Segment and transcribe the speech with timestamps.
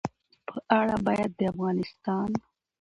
[0.47, 2.29] په اړه باید د افغانستان